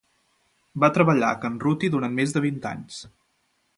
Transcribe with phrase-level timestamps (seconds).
[0.83, 2.99] Va treballar a Can Ruti durant més de vint anys.